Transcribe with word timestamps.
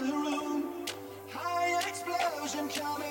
the 0.00 0.06
room. 0.06 0.64
High 1.28 1.78
explosion 1.86 2.68
coming. 2.68 3.09